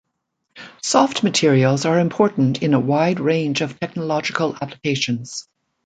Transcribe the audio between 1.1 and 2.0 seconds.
materials are